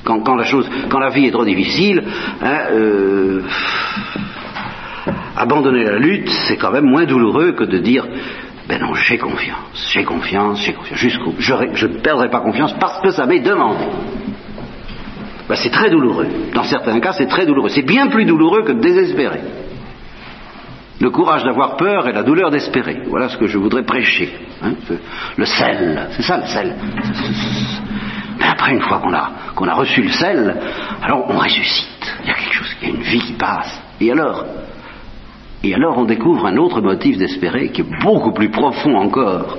[0.05, 2.03] Quand, la chose, quand la vie est trop difficile,
[2.43, 3.43] hein, euh,
[5.37, 8.07] abandonner la lutte, c'est quand même moins douloureux que de dire
[8.69, 12.73] ben non, j'ai confiance, j'ai confiance, j'ai confiance, jusqu'au je, je ne perdrai pas confiance
[12.79, 13.85] parce que ça m'est demandé.
[15.49, 16.29] Ben, c'est très douloureux.
[16.55, 17.71] Dans certains cas, c'est très douloureux.
[17.71, 19.41] C'est bien plus douloureux que de désespérer.
[21.01, 23.03] Le courage d'avoir peur et la douleur d'espérer.
[23.09, 24.33] Voilà ce que je voudrais prêcher.
[24.63, 24.75] Hein,
[25.37, 26.77] le sel, c'est ça le sel.
[28.41, 29.31] Mais après, une fois qu'on a,
[29.71, 30.57] a reçu le sel,
[31.03, 32.17] alors on ressuscite.
[32.23, 33.81] Il y a quelque chose, il y a une vie qui passe.
[34.01, 34.47] Et alors
[35.63, 39.59] Et alors on découvre un autre motif d'espérer qui est beaucoup plus profond encore.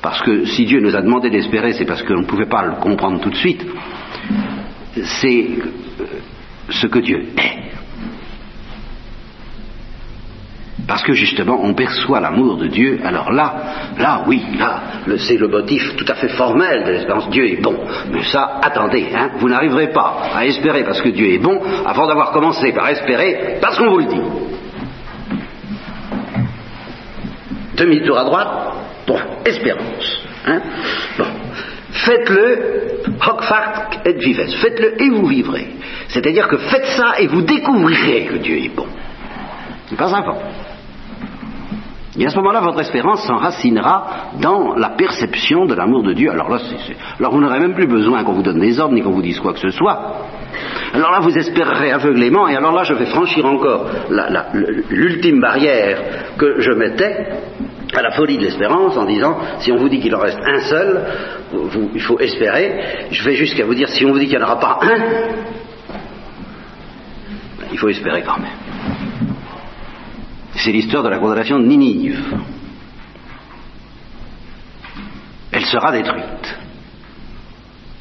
[0.00, 2.76] Parce que si Dieu nous a demandé d'espérer, c'est parce qu'on ne pouvait pas le
[2.76, 3.66] comprendre tout de suite.
[5.02, 5.46] C'est
[6.70, 7.79] ce que Dieu est.
[10.90, 13.54] Parce que justement, on perçoit l'amour de Dieu, alors là,
[13.96, 14.80] là, oui, là,
[15.18, 17.30] c'est le motif tout à fait formel de l'espérance.
[17.30, 17.76] Dieu est bon.
[18.10, 22.08] Mais ça, attendez, hein, vous n'arriverez pas à espérer parce que Dieu est bon avant
[22.08, 24.20] d'avoir commencé par espérer parce qu'on vous le dit.
[27.76, 28.48] Demi-tour à droite,
[29.06, 30.22] bon, espérance.
[30.44, 30.60] Hein
[31.16, 31.26] bon.
[31.92, 33.44] Faites-le, hoc
[34.06, 34.44] et vives.
[34.60, 35.68] Faites-le et vous vivrez.
[36.08, 38.88] C'est-à-dire que faites ça et vous découvrirez que Dieu est bon.
[39.88, 40.59] C'est pas important.
[42.20, 46.30] Et à ce moment-là, votre espérance s'enracinera dans la perception de l'amour de Dieu.
[46.30, 46.58] Alors là,
[47.18, 49.40] alors vous n'aurez même plus besoin qu'on vous donne des ordres ni qu'on vous dise
[49.40, 50.26] quoi que ce soit.
[50.92, 53.86] Alors là, vous espérerez aveuglément, et alors là, je vais franchir encore
[54.90, 57.26] l'ultime barrière que je mettais
[57.94, 60.60] à la folie de l'espérance en disant, si on vous dit qu'il en reste un
[60.60, 61.00] seul,
[61.94, 63.08] il faut espérer.
[63.10, 64.98] Je vais jusqu'à vous dire, si on vous dit qu'il n'y en aura pas un,
[67.72, 68.69] il faut espérer quand même.
[70.62, 72.22] C'est l'histoire de la condamnation de Ninive.
[75.52, 76.58] Elle sera détruite.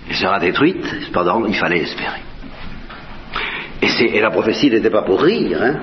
[0.09, 2.21] Elle sera détruite, cependant, il fallait espérer.
[3.81, 5.57] Et, la prophétie n'était pas pour rire.
[5.61, 5.75] Hein.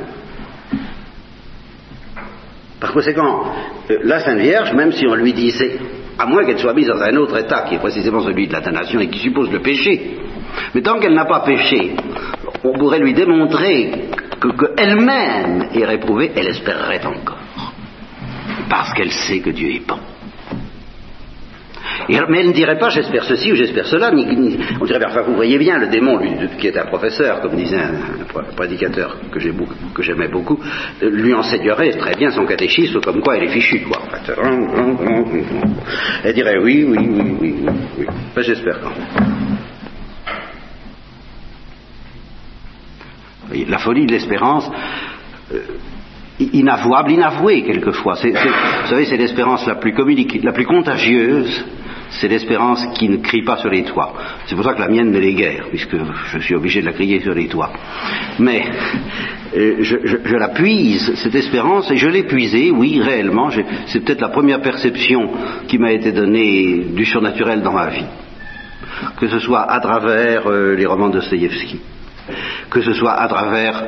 [2.78, 3.52] Par conséquent,
[3.90, 5.78] euh, la Sainte Vierge, même si on lui disait,
[6.18, 8.60] à moins qu'elle soit mise dans un autre état, qui est précisément celui de la
[8.60, 10.18] damnation et qui suppose le péché,
[10.74, 11.96] mais tant qu'elle n'a pas péché,
[12.64, 14.05] on pourrait lui démontrer
[14.40, 17.38] qu'elle-même est réprouvée, elle espérerait encore.
[18.68, 19.98] Parce qu'elle sait que Dieu est bon.
[22.08, 24.10] mais elle ne dirait pas j'espère ceci ou j'espère cela.
[24.12, 28.52] on dirait, vous voyez bien, le démon, lui, qui est un professeur, comme disait un,
[28.56, 29.38] prédicateur que,
[30.02, 30.58] j'aimais beaucoup,
[31.00, 33.80] lui enseignerait très bien son catéchisme, comme quoi elle est fichue.
[33.80, 34.02] Quoi.
[36.24, 37.74] Elle dirait oui, oui, oui, oui, oui.
[37.98, 38.06] oui.
[38.42, 39.35] j'espère quand même.
[43.68, 44.70] La folie de l'espérance,
[45.52, 45.60] euh,
[46.38, 48.14] inavouable, inavouée quelquefois.
[48.14, 51.64] vous savez, c'est l'espérance la plus communique, la plus contagieuse,
[52.10, 54.14] c'est l'espérance qui ne crie pas sur les toits.
[54.46, 55.96] C'est pour ça que la mienne ne l'est guère, puisque
[56.32, 57.72] je suis obligé de la crier sur les toits.
[58.38, 58.64] Mais
[59.56, 63.50] euh, je, la puise, cette espérance, et je l'ai puisée, oui, réellement.
[63.86, 65.30] C'est peut-être la première perception
[65.68, 68.06] qui m'a été donnée du surnaturel dans ma vie.
[69.18, 71.80] Que ce soit à travers euh, les romans de Dostoïevski,
[72.70, 73.84] que ce soit à travers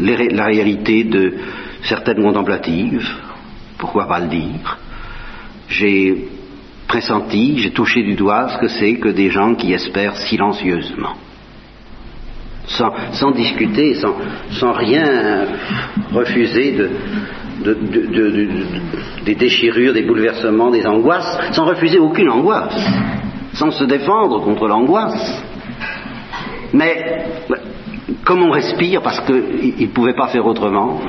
[0.00, 1.34] la réalité de
[1.82, 3.08] certaines contemplatives,
[3.78, 4.78] pourquoi pas le dire.
[5.68, 6.28] J'ai
[6.86, 11.14] pressenti, j'ai touché du doigt ce que c'est que des gens qui espèrent silencieusement.
[12.66, 15.46] Sans, discuter, sans, rien
[16.12, 16.90] refuser de,
[19.24, 22.78] des déchirures, des bouleversements, des angoisses, sans refuser aucune angoisse,
[23.54, 25.42] sans se défendre contre l'angoisse.
[26.72, 27.26] Mais
[28.24, 31.00] comme on respire, parce qu'ils ne pouvaient pas faire autrement,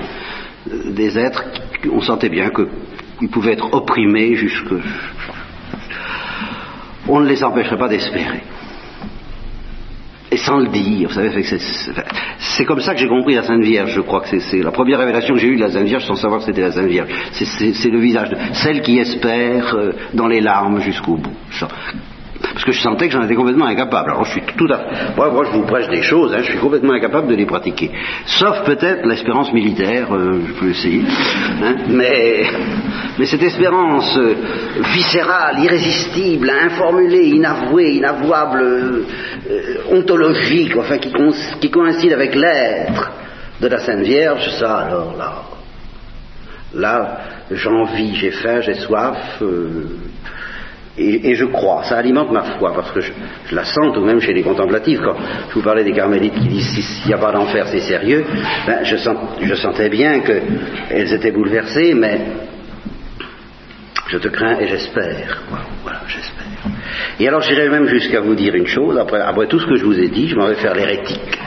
[0.71, 1.43] euh, des êtres,
[1.91, 4.73] on sentait bien qu'ils pouvaient être opprimés jusque
[7.07, 8.41] on ne les empêcherait pas d'espérer.
[10.31, 11.43] Et sans le dire, vous savez,
[12.39, 14.97] c'est comme ça que j'ai compris la Sainte Vierge, je crois que c'est la première
[14.97, 17.09] révélation que j'ai eue de la Sainte Vierge sans savoir que c'était la Sainte Vierge.
[17.33, 21.35] C'est le visage de celle qui espère euh, dans les larmes jusqu'au bout
[22.53, 24.11] parce que je sentais que j'en étais complètement incapable.
[24.11, 24.79] Alors je suis tout à
[25.15, 27.91] moi, je vous prêche des choses, hein, je suis complètement incapable de les pratiquer.
[28.25, 31.01] Sauf peut-être l'espérance militaire, euh, je peux essayer.
[31.63, 32.45] Hein, mais,
[33.25, 34.35] cette espérance euh,
[34.93, 43.11] viscérale, irrésistible, informulée, inavouée, inavouable, euh, ontologique, enfin qui, coïncide avec l'être
[43.59, 45.33] de la Sainte Vierge, ça alors là.
[46.75, 47.19] Là,
[47.51, 49.41] j'envie, j'ai faim, j'ai soif.
[50.95, 53.11] Et, je crois, ça alimente ma foi, parce que je,
[53.51, 54.99] la sens tout de même chez les contemplatifs.
[55.03, 55.15] Quand
[55.49, 58.23] je vous parlais des carmélites qui disent s'il n'y a pas d'enfer, c'est sérieux,
[58.67, 62.21] ben, je, sentais bien qu'elles étaient bouleversées, mais
[64.07, 65.41] je te crains et j'espère.
[65.81, 66.43] Voilà, j'espère.
[67.19, 69.99] Et alors j'irai même jusqu'à vous dire une chose, après, tout ce que je vous
[69.99, 71.39] ai dit, je m'en vais faire l'hérétique.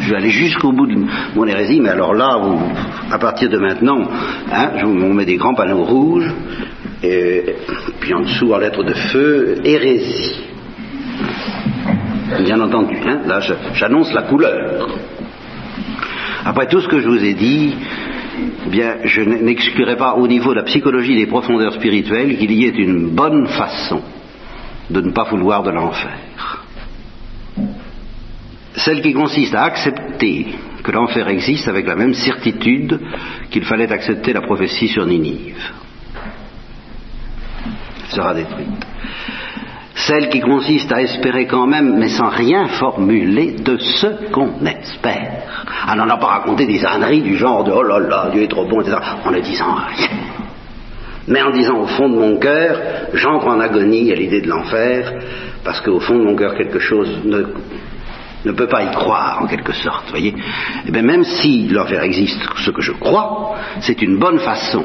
[0.00, 0.96] Je vais aller jusqu'au bout de
[1.34, 2.38] mon hérésie, mais alors là,
[3.10, 4.02] à partir de maintenant,
[4.52, 6.30] hein, je vous mets des grands panneaux rouges,
[7.04, 7.56] et
[8.00, 10.40] puis en dessous, en lettres de feu, hérésie.
[12.44, 13.40] Bien entendu, hein, là
[13.74, 14.88] j'annonce la couleur.
[16.44, 17.74] Après tout ce que je vous ai dit,
[18.66, 22.64] eh bien, je n'exclurai pas au niveau de la psychologie des profondeurs spirituelles qu'il y
[22.64, 24.02] ait une bonne façon
[24.90, 26.64] de ne pas vouloir de l'enfer.
[28.74, 30.46] Celle qui consiste à accepter
[30.82, 33.00] que l'enfer existe avec la même certitude
[33.50, 35.83] qu'il fallait accepter la prophétie sur Ninive
[38.08, 38.68] sera détruite.
[39.94, 45.42] Celle qui consiste à espérer quand même, mais sans rien formuler de ce qu'on espère.
[45.86, 48.42] Ah, on n'en a pas raconté des âneries du genre de oh là là, Dieu
[48.42, 48.96] est trop bon, etc.
[49.24, 50.08] En ne disant rien.
[51.28, 52.78] Mais en disant au fond de mon cœur,
[53.14, 55.12] j'entre en agonie à l'idée de l'enfer,
[55.64, 57.44] parce qu'au fond de mon cœur, quelque chose ne,
[58.44, 60.30] ne peut pas y croire, en quelque sorte, voyez.
[60.30, 64.84] Et eh bien, même si l'enfer existe, ce que je crois, c'est une bonne façon,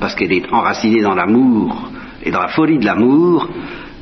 [0.00, 1.90] parce qu'elle est enracinée dans l'amour
[2.22, 3.48] et dans la folie de l'amour,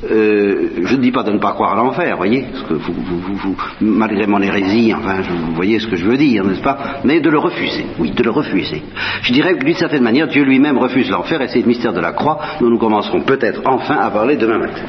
[0.09, 2.93] euh, je ne dis pas de ne pas croire à l'enfer, voyez, parce que vous,
[2.93, 7.21] vous, malgré mon hérésie, enfin, vous voyez ce que je veux dire, n'est-ce pas Mais
[7.21, 8.83] de le refuser, oui, de le refuser.
[9.21, 12.01] Je dirais que d'une certaine manière, Dieu lui-même refuse l'enfer, et c'est le mystère de
[12.01, 14.83] la croix dont nous commencerons peut-être enfin à parler demain matin.